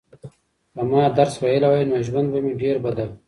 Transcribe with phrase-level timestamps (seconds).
[0.75, 3.13] که ما درس ویلی وای نو ژوند به مې ډېر بدل و.